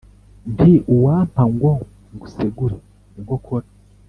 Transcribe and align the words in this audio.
nti 0.53 0.71
uwampa 0.93 1.43
ngo 1.53 1.71
ngusegure 2.17 2.77
inkokora 3.17 3.67